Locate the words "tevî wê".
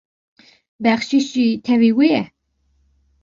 1.65-2.07